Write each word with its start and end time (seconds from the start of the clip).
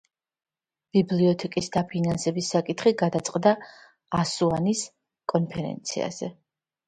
ბიბლიოთეკის 0.95 1.67
დაფინანსების 1.75 2.47
საკითხი 2.55 2.93
გადაწყდა 3.03 3.53
ასუანის 4.21 4.83
კონფერენციაზე. 5.35 6.31